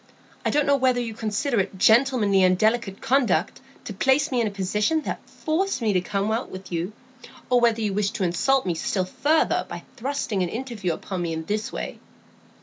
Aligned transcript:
I 0.43 0.49
don't 0.49 0.65
know 0.65 0.77
whether 0.77 0.99
you 0.99 1.13
consider 1.13 1.59
it 1.59 1.77
gentlemanly 1.77 2.41
and 2.41 2.57
delicate 2.57 3.01
conduct 3.01 3.61
to 3.85 3.93
place 3.93 4.31
me 4.31 4.41
in 4.41 4.47
a 4.47 4.49
position 4.49 5.03
that 5.03 5.19
forced 5.29 5.79
me 5.79 5.93
to 5.93 6.01
come 6.01 6.31
out 6.31 6.49
with 6.49 6.71
you, 6.71 6.93
or 7.51 7.59
whether 7.61 7.81
you 7.81 7.93
wished 7.93 8.15
to 8.15 8.23
insult 8.23 8.65
me 8.65 8.73
still 8.73 9.05
further 9.05 9.63
by 9.69 9.83
thrusting 9.97 10.41
an 10.41 10.49
interview 10.49 10.91
upon 10.93 11.21
me 11.21 11.33
in 11.33 11.45
this 11.45 11.71
way." 11.71 11.99